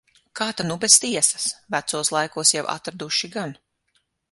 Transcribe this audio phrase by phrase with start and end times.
[0.37, 1.45] Kā ta nu bez tiesas.
[1.77, 3.57] Vecos laikos jau atraduši gan.